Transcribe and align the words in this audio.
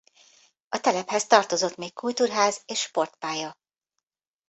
A 0.69 0.79
telephez 0.79 1.27
tartozott 1.27 1.75
még 1.75 1.93
kultúrház 1.93 2.61
és 2.65 2.79
sportpálya. 2.79 3.55